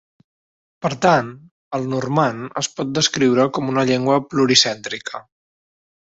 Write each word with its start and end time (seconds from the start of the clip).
Per 0.85 0.89
tant, 1.05 1.29
el 1.79 1.85
normand 1.91 2.57
es 2.63 2.71
pot 2.79 2.91
descriure 2.99 3.47
com 3.59 3.71
una 3.75 3.85
llengua 3.93 4.19
pluricèntrica. 4.33 5.25